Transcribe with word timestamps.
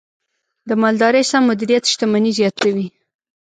د 0.67 0.69
مالدارۍ 0.81 1.23
سم 1.31 1.43
مدیریت 1.49 1.83
شتمني 1.91 2.31
زیاتوي. 2.39 2.87